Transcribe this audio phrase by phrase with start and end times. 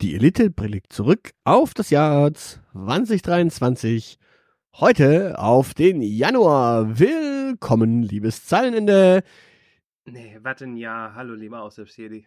[0.00, 4.18] Die Elite blickt zurück auf das Jahr 2023.
[4.76, 6.98] Heute auf den Januar.
[6.98, 9.22] Willkommen, liebes Zeilenende.
[10.06, 11.14] Nee, warte ein Jahr.
[11.14, 12.24] Hallo, lieber Aushilfsjedi.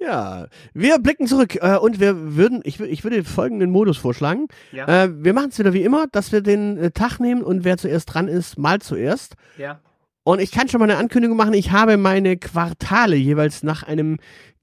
[0.00, 4.48] Ja, wir blicken zurück äh, und wir würden, ich, ich würde folgenden Modus vorschlagen.
[4.72, 5.04] Ja.
[5.04, 7.78] Äh, wir machen es wieder wie immer, dass wir den äh, Tag nehmen und wer
[7.78, 9.36] zuerst dran ist, mal zuerst.
[9.56, 9.80] Ja.
[10.24, 11.54] Und ich kann schon mal eine Ankündigung machen.
[11.54, 14.18] Ich habe meine Quartale jeweils nach einem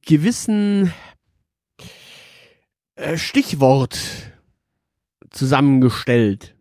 [0.05, 0.91] gewissen
[3.15, 3.97] Stichwort
[5.29, 6.55] zusammengestellt.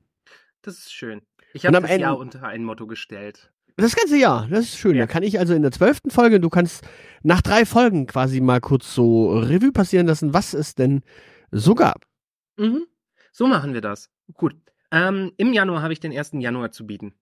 [0.63, 1.23] Das ist schön.
[1.53, 3.51] Ich habe das Ende- Jahr unter ein Motto gestellt.
[3.77, 4.97] Das ganze Jahr, das ist schön.
[4.97, 5.07] Ja.
[5.07, 6.85] Da kann ich also in der zwölften Folge, du kannst
[7.23, 11.03] nach drei Folgen quasi mal kurz so Revue passieren lassen, was es denn
[11.51, 12.05] so gab.
[12.59, 12.87] Mhm.
[13.33, 14.11] So machen wir das.
[14.35, 14.55] Gut.
[14.91, 16.33] Ähm, Im Januar habe ich den 1.
[16.35, 17.15] Januar zu bieten.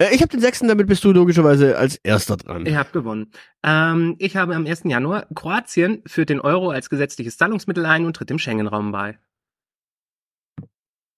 [0.00, 2.66] Äh, ich habe den sechsten, damit bist du logischerweise als erster dran.
[2.66, 3.30] Ihr habt gewonnen.
[3.62, 4.82] Ähm, ich habe am 1.
[4.84, 9.18] Januar Kroatien führt den Euro als gesetzliches Zahlungsmittel ein und tritt dem Schengen-Raum bei.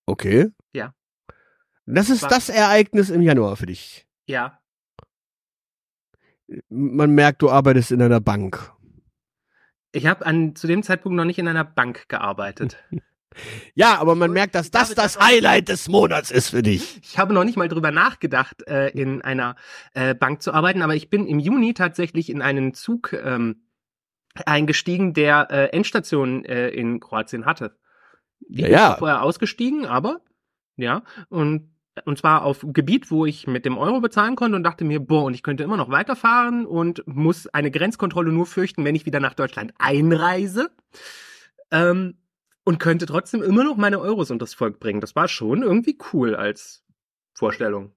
[0.06, 0.50] Okay.
[0.72, 0.94] Ja.
[1.86, 2.30] Das ist Was?
[2.30, 4.06] das Ereignis im Januar für dich.
[4.26, 4.58] Ja.
[6.68, 8.72] Man merkt, du arbeitest in einer Bank.
[9.92, 10.24] Ich habe
[10.54, 12.82] zu dem Zeitpunkt noch nicht in einer Bank gearbeitet.
[13.74, 17.00] Ja, aber man merkt, dass das das Highlight des Monats ist für dich.
[17.02, 19.56] Ich habe noch nicht mal drüber nachgedacht, äh, in einer
[19.94, 23.62] äh, Bank zu arbeiten, aber ich bin im Juni tatsächlich in einen Zug ähm,
[24.46, 27.76] eingestiegen, der äh, Endstationen äh, in Kroatien hatte.
[28.48, 28.96] Ich Ja, ja.
[28.96, 30.20] vorher ausgestiegen, aber
[30.76, 31.72] ja, und
[32.06, 35.24] und zwar auf Gebiet, wo ich mit dem Euro bezahlen konnte und dachte mir, boah,
[35.24, 39.20] und ich könnte immer noch weiterfahren und muss eine Grenzkontrolle nur fürchten, wenn ich wieder
[39.20, 40.70] nach Deutschland einreise.
[41.70, 42.14] Ähm,
[42.64, 45.00] und könnte trotzdem immer noch meine Euros unters Volk bringen.
[45.00, 46.84] Das war schon irgendwie cool als
[47.34, 47.92] Vorstellung.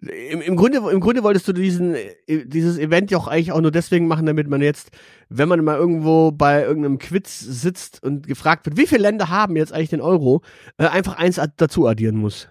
[0.00, 3.60] Im, im, Grunde, Im Grunde wolltest du diesen, äh, dieses Event ja auch eigentlich auch
[3.60, 4.90] nur deswegen machen, damit man jetzt,
[5.28, 9.56] wenn man mal irgendwo bei irgendeinem Quiz sitzt und gefragt wird, wie viele Länder haben
[9.56, 10.42] jetzt eigentlich den Euro,
[10.78, 12.48] äh, einfach eins ad- dazu addieren muss.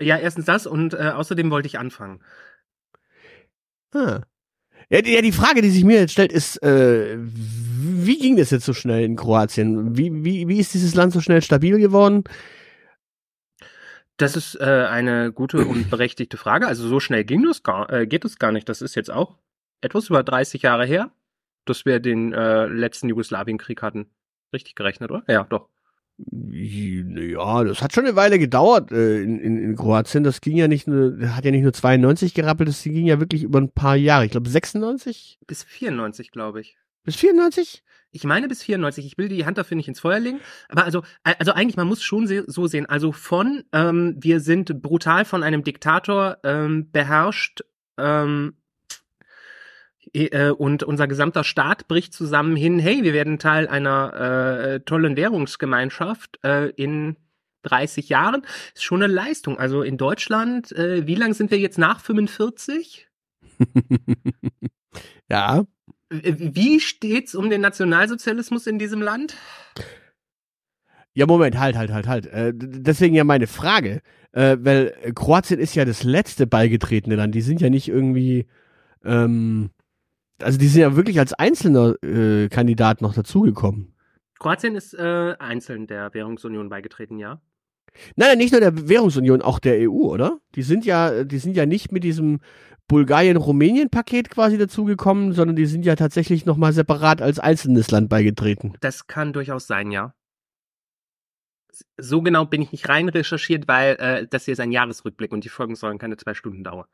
[0.00, 2.22] Ja, erstens das und äh, außerdem wollte ich anfangen.
[3.94, 4.20] Ah.
[4.90, 8.50] Ja, die, ja, die Frage, die sich mir jetzt stellt, ist, äh, wie ging das
[8.50, 9.96] jetzt so schnell in Kroatien?
[9.96, 12.24] Wie, wie, wie ist dieses Land so schnell stabil geworden?
[14.16, 16.66] Das ist äh, eine gute und berechtigte Frage.
[16.66, 18.68] Also so schnell ging das gar, äh, geht es gar nicht.
[18.68, 19.38] Das ist jetzt auch
[19.80, 21.10] etwas über 30 Jahre her,
[21.64, 24.10] dass wir den äh, letzten Jugoslawienkrieg hatten.
[24.52, 25.24] Richtig gerechnet, oder?
[25.28, 25.68] Ja, doch.
[26.30, 30.24] Ja, das hat schon eine Weile gedauert äh, in, in, in Kroatien.
[30.24, 33.42] Das ging ja nicht nur, hat ja nicht nur 92 gerappelt, das ging ja wirklich
[33.42, 34.24] über ein paar Jahre.
[34.24, 36.76] Ich glaube 96 Bis 94, glaube ich.
[37.04, 37.82] bis 94?
[38.14, 39.06] Ich meine bis 94.
[39.06, 40.40] Ich will die Hand dafür nicht ins Feuer legen.
[40.68, 42.86] Aber also, also eigentlich, man muss schon so sehen.
[42.86, 47.62] Also von, ähm, wir sind brutal von einem Diktator ähm, beherrscht
[47.98, 48.61] ähm, äh,
[50.58, 56.40] und unser gesamter Staat bricht zusammen hin, hey, wir werden Teil einer äh, tollen Währungsgemeinschaft
[56.44, 57.16] äh, in
[57.62, 58.42] 30 Jahren.
[58.74, 59.58] Ist schon eine Leistung.
[59.58, 63.08] Also in Deutschland, äh, wie lang sind wir jetzt nach 45?
[65.30, 65.64] ja.
[66.10, 69.36] Äh, Wie steht's um den Nationalsozialismus in diesem Land?
[71.14, 72.26] Ja, Moment, halt, halt, halt, halt.
[72.26, 74.00] Äh, deswegen ja meine Frage.
[74.32, 77.34] Äh, weil äh, Kroatien ist ja das letzte beigetretene Land.
[77.34, 78.46] Die sind ja nicht irgendwie,
[79.04, 79.70] ähm,
[80.42, 83.94] also die sind ja wirklich als einzelner äh, Kandidat noch dazugekommen.
[84.38, 87.40] Kroatien ist äh, einzeln der Währungsunion beigetreten, ja.
[88.16, 90.38] Nein, nein, nicht nur der Währungsunion, auch der EU, oder?
[90.54, 92.40] Die sind ja, die sind ja nicht mit diesem
[92.88, 98.72] Bulgarien-Rumänien-Paket quasi dazugekommen, sondern die sind ja tatsächlich nochmal separat als einzelnes Land beigetreten.
[98.80, 100.14] Das kann durchaus sein, ja.
[101.98, 105.44] So genau bin ich nicht rein recherchiert, weil äh, das hier ist ein Jahresrückblick und
[105.44, 106.86] die Folgen sollen keine zwei Stunden dauern.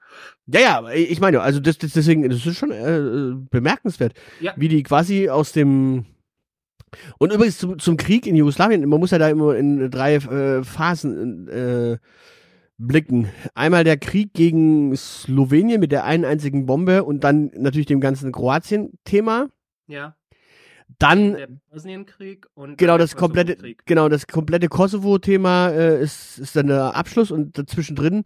[0.46, 4.54] Ja, ja, ich meine, also das, das deswegen, das ist schon äh, bemerkenswert, Ja.
[4.56, 6.06] wie die quasi aus dem
[7.18, 10.64] und übrigens zum, zum Krieg in Jugoslawien, man muss ja da immer in drei äh,
[10.64, 11.98] Phasen äh,
[12.78, 13.28] blicken.
[13.54, 18.32] Einmal der Krieg gegen Slowenien mit der einen einzigen Bombe und dann natürlich dem ganzen
[18.32, 19.48] Kroatien-Thema.
[19.86, 20.14] Ja.
[20.98, 26.68] Dann Der Bosnienkrieg und genau das komplette, genau das komplette Kosovo-Thema äh, ist, ist dann
[26.68, 28.24] der Abschluss und dazwischendrin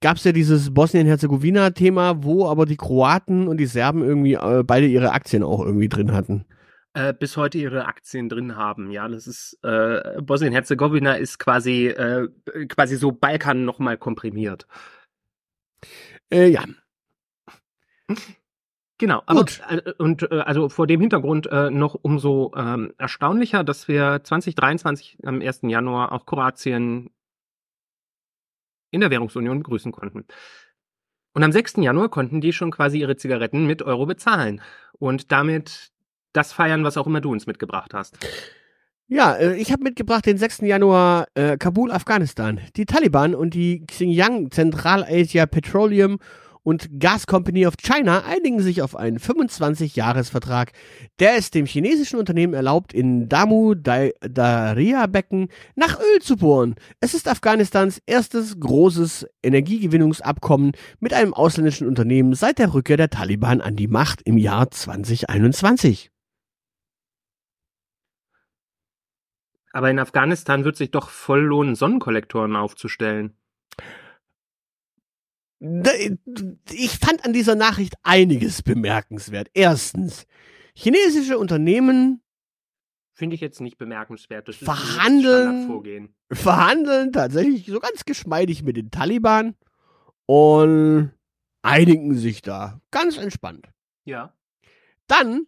[0.00, 4.86] gab es ja dieses Bosnien-Herzegowina-Thema, wo aber die Kroaten und die Serben irgendwie äh, beide
[4.86, 6.44] ihre Aktien auch irgendwie drin hatten.
[6.94, 8.90] äh, bis heute ihre Aktien drin haben.
[8.90, 12.28] Ja, das ist äh, Bosnien-Herzegowina ist quasi äh,
[12.68, 14.66] quasi so Balkan noch mal komprimiert.
[16.30, 16.64] Äh, ja,
[19.00, 19.62] Genau, aber Gut.
[19.70, 25.20] äh, und äh, also vor dem Hintergrund äh, noch umso ähm, erstaunlicher, dass wir 2023
[25.24, 25.60] am 1.
[25.62, 27.08] Januar auch Kroatien
[28.90, 30.26] in der Währungsunion begrüßen konnten.
[31.32, 31.76] Und am 6.
[31.78, 34.60] Januar konnten die schon quasi ihre Zigaretten mit Euro bezahlen
[34.98, 35.92] und damit
[36.34, 38.18] das feiern, was auch immer du uns mitgebracht hast.
[39.06, 40.58] Ja, ich habe mitgebracht den 6.
[40.58, 42.60] Januar äh, Kabul, Afghanistan.
[42.76, 46.18] Die Taliban und die Xinjiang Zentralasia Petroleum
[46.62, 50.72] und Gas Company of China einigen sich auf einen 25-Jahres-Vertrag,
[51.18, 56.74] der es dem chinesischen Unternehmen erlaubt, in Damu Daria-Becken nach Öl zu bohren.
[57.00, 63.60] Es ist Afghanistans erstes großes Energiegewinnungsabkommen mit einem ausländischen Unternehmen seit der Rückkehr der Taliban
[63.60, 66.10] an die Macht im Jahr 2021.
[69.72, 73.36] Aber in Afghanistan wird sich doch voll lohnen, Sonnenkollektoren aufzustellen
[75.60, 79.48] ich fand an dieser Nachricht einiges bemerkenswert.
[79.52, 80.26] Erstens,
[80.74, 82.22] chinesische Unternehmen
[83.12, 84.48] Finde ich jetzt nicht bemerkenswert.
[84.48, 89.56] Das verhandeln, verhandeln tatsächlich so ganz geschmeidig mit den Taliban
[90.24, 91.12] und
[91.60, 93.68] einigen sich da ganz entspannt.
[94.06, 94.32] Ja.
[95.06, 95.46] Dann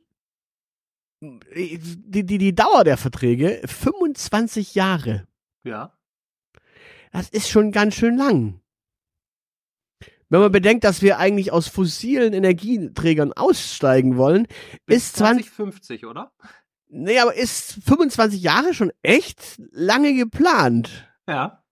[1.23, 5.26] die, die, die Dauer der Verträge 25 Jahre.
[5.65, 5.97] Ja.
[7.12, 8.61] Das ist schon ganz schön lang.
[10.32, 14.46] Wenn man bedenkt, dass wir eigentlich aus fossilen Energieträgern aussteigen wollen,
[14.87, 16.32] Bis ist 2050, oder?
[16.88, 21.06] Nee, aber ist 25 Jahre schon echt lange geplant.
[21.29, 21.62] Ja.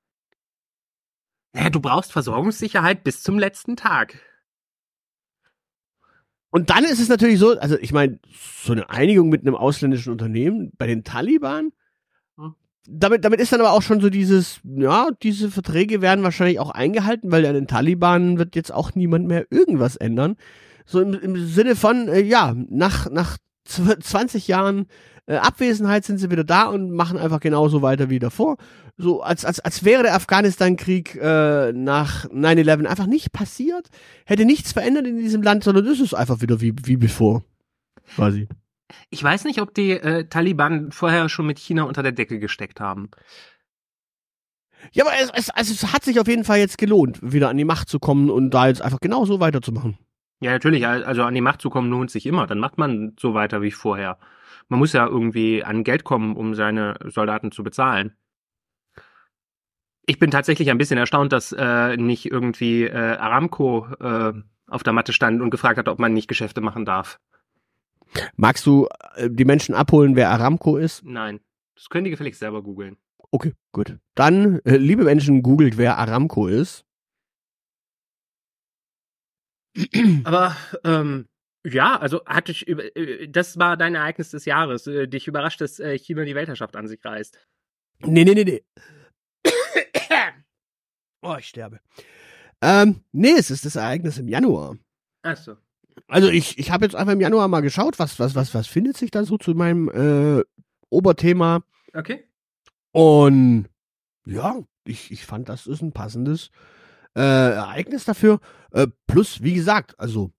[1.55, 4.21] Ja, du brauchst Versorgungssicherheit bis zum letzten Tag.
[6.51, 8.21] Und dann ist es natürlich so, also ich meine,
[8.63, 11.73] so eine Einigung mit einem ausländischen Unternehmen bei den Taliban,
[12.87, 16.71] damit, damit ist dann aber auch schon so dieses, ja, diese Verträge werden wahrscheinlich auch
[16.71, 20.37] eingehalten, weil an den Taliban wird jetzt auch niemand mehr irgendwas ändern.
[20.87, 24.87] So im, im Sinne von, äh, ja, nach, nach 20 Jahren
[25.27, 28.57] äh, Abwesenheit sind sie wieder da und machen einfach genauso weiter wie davor.
[28.97, 33.89] So als, als, als wäre der Afghanistan-Krieg äh, nach 9-11 einfach nicht passiert,
[34.27, 37.45] hätte nichts verändert in diesem Land, sondern es ist einfach wieder wie, wie bevor.
[38.17, 38.49] Quasi.
[39.11, 42.81] Ich weiß nicht, ob die äh, Taliban vorher schon mit China unter der Decke gesteckt
[42.81, 43.11] haben.
[44.93, 47.57] Ja, aber es, es, also es hat sich auf jeden Fall jetzt gelohnt, wieder an
[47.57, 49.99] die Macht zu kommen und da jetzt einfach genauso weiterzumachen.
[50.41, 50.87] Ja, natürlich.
[50.87, 52.47] Also an die Macht zu kommen lohnt sich immer.
[52.47, 54.19] Dann macht man so weiter wie vorher.
[54.69, 58.17] Man muss ja irgendwie an Geld kommen, um seine Soldaten zu bezahlen.
[60.07, 64.33] Ich bin tatsächlich ein bisschen erstaunt, dass äh, nicht irgendwie äh, Aramco äh,
[64.67, 67.21] auf der Matte stand und gefragt hat, ob man nicht Geschäfte machen darf.
[68.37, 71.05] Magst du äh, die Menschen abholen, wer Aramco ist?
[71.05, 71.41] Nein.
[71.75, 72.97] Das können die gefälligst selber googeln.
[73.31, 73.99] Okay, gut.
[74.15, 76.85] Dann, äh, liebe Menschen, googelt, wer Aramco ist.
[80.25, 81.29] Aber ähm,
[81.65, 84.85] ja, also hatte ich über, äh, das war dein Ereignis des Jahres.
[84.85, 87.39] Dich überrascht, dass China die Weltherrschaft an sich reißt.
[88.01, 88.65] Nee, nee, nee, nee.
[91.23, 91.81] oh, ich sterbe.
[92.63, 94.77] Ähm, nee, es ist das Ereignis im Januar.
[95.23, 95.57] Ach so.
[96.09, 98.97] Also ich, ich habe jetzt einfach im Januar mal geschaut, was, was, was, was findet
[98.97, 100.43] sich da so zu meinem äh,
[100.89, 101.63] Oberthema.
[101.95, 102.25] Okay.
[102.93, 103.69] Und
[104.25, 106.51] ja, ich, ich fand, das ist ein passendes
[107.17, 108.41] äh, Ereignis dafür.
[108.73, 110.33] Äh, plus, wie gesagt, also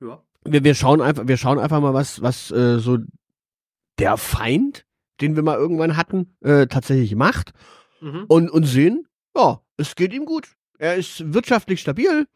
[0.00, 0.22] ja.
[0.44, 2.98] wir, wir schauen einfach, wir schauen einfach mal, was, was äh, so
[3.98, 4.86] der Feind,
[5.20, 7.52] den wir mal irgendwann hatten, äh, tatsächlich macht.
[8.00, 8.24] Mhm.
[8.28, 10.56] Und, und sehen, ja, es geht ihm gut.
[10.78, 12.26] Er ist wirtschaftlich stabil.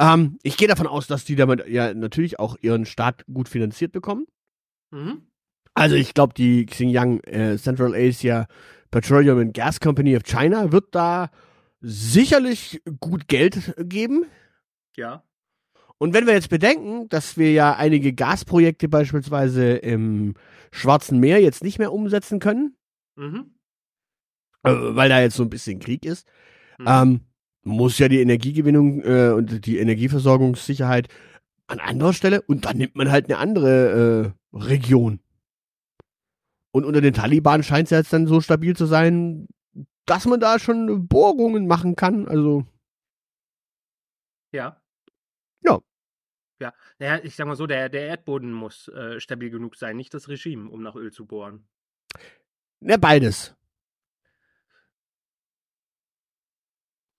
[0.00, 3.92] Ähm, ich gehe davon aus, dass die damit ja natürlich auch ihren Staat gut finanziert
[3.92, 4.26] bekommen.
[4.90, 5.22] Mhm.
[5.74, 8.46] Also ich glaube, die Xinjiang äh, Central Asia
[8.90, 11.30] Petroleum and Gas Company of China wird da
[11.80, 14.26] sicherlich gut Geld geben.
[14.96, 15.24] Ja.
[15.98, 20.34] Und wenn wir jetzt bedenken, dass wir ja einige Gasprojekte beispielsweise im
[20.72, 22.76] Schwarzen Meer jetzt nicht mehr umsetzen können,
[23.16, 23.54] mhm.
[24.62, 26.26] äh, weil da jetzt so ein bisschen Krieg ist,
[26.78, 26.86] mhm.
[26.88, 27.20] ähm,
[27.62, 31.08] muss ja die Energiegewinnung äh, und die Energieversorgungssicherheit
[31.66, 35.20] an anderer Stelle und dann nimmt man halt eine andere äh, Region.
[36.72, 39.46] Und unter den Taliban scheint es ja jetzt dann so stabil zu sein,
[40.06, 42.26] dass man da schon Bohrungen machen kann.
[42.26, 42.66] Also.
[44.52, 44.82] Ja.
[45.60, 45.80] Ja.
[46.60, 50.14] Ja, naja, ich sag mal so, der, der Erdboden muss äh, stabil genug sein, nicht
[50.14, 51.66] das Regime, um nach Öl zu bohren.
[52.80, 53.54] Ja, beides.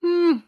[0.04, 0.44] Hm.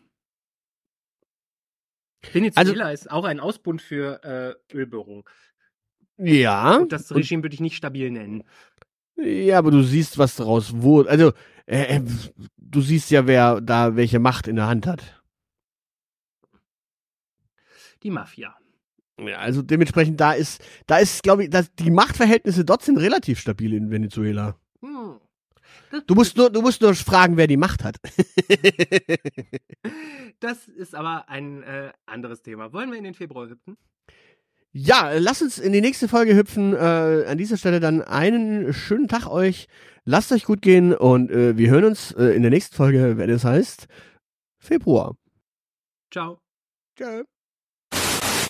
[2.32, 5.30] Venezuela also, ist auch ein Ausbund für äh, Ölbohrung.
[6.18, 6.78] Ja.
[6.78, 8.44] Und das Regime würde ich nicht stabil nennen.
[9.18, 11.10] Ja, aber du siehst, was daraus wurde.
[11.10, 11.34] Also,
[11.66, 12.02] äh, äh,
[12.58, 15.22] du siehst ja, wer da welche Macht in der Hand hat.
[18.04, 18.56] Die Mafia.
[19.20, 23.40] Ja, also dementsprechend, da ist, da ist, glaube ich, dass die Machtverhältnisse dort sind relativ
[23.40, 24.60] stabil in Venezuela.
[26.08, 27.98] Du musst nur, du musst nur fragen, wer die Macht hat.
[30.40, 32.74] das ist aber ein äh, anderes Thema.
[32.74, 33.78] Wollen wir in den Februar rippen?
[34.78, 36.74] Ja, lasst uns in die nächste Folge hüpfen.
[36.74, 39.68] Äh, an dieser Stelle dann einen schönen Tag euch.
[40.04, 43.30] Lasst euch gut gehen und äh, wir hören uns äh, in der nächsten Folge, wenn
[43.30, 43.88] es heißt
[44.60, 45.16] Februar.
[46.12, 46.40] Ciao.
[46.98, 47.24] Ciao.